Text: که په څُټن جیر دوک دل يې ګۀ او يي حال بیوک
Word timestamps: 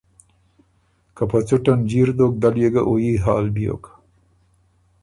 که 1.15 1.23
په 1.31 1.37
څُټن 1.47 1.79
جیر 1.89 2.09
دوک 2.17 2.33
دل 2.43 2.55
يې 2.63 2.69
ګۀ 2.73 2.81
او 2.87 2.93
يي 3.03 3.13
حال 3.23 3.45
بیوک 3.55 3.83